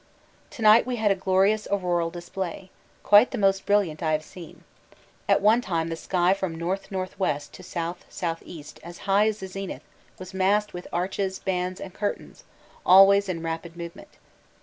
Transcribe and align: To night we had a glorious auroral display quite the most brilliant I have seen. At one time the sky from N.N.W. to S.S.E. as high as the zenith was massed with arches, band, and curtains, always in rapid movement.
To 0.49 0.63
night 0.63 0.87
we 0.87 0.95
had 0.95 1.11
a 1.11 1.15
glorious 1.15 1.67
auroral 1.69 2.09
display 2.09 2.71
quite 3.03 3.29
the 3.29 3.37
most 3.37 3.67
brilliant 3.67 4.01
I 4.01 4.13
have 4.13 4.23
seen. 4.23 4.63
At 5.29 5.43
one 5.43 5.61
time 5.61 5.89
the 5.89 5.95
sky 5.95 6.33
from 6.33 6.53
N.N.W. 6.59 6.97
to 7.05 7.23
S.S.E. 7.63 8.63
as 8.81 8.97
high 8.97 9.27
as 9.27 9.39
the 9.41 9.45
zenith 9.47 9.83
was 10.17 10.33
massed 10.33 10.73
with 10.73 10.87
arches, 10.91 11.37
band, 11.37 11.79
and 11.79 11.93
curtains, 11.93 12.45
always 12.83 13.29
in 13.29 13.43
rapid 13.43 13.77
movement. 13.77 14.09